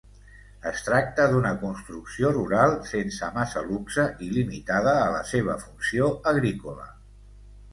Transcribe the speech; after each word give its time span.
Es 0.69 0.79
tracta 0.85 1.25
d'una 1.33 1.51
construcció 1.63 2.31
rural, 2.37 2.73
sense 2.93 3.29
massa 3.37 3.63
luxe 3.67 4.07
i 4.29 4.31
limitada 4.39 4.97
a 5.03 5.07
la 5.17 5.21
seva 5.35 5.59
funció 5.67 6.09
agrícola. 6.33 6.89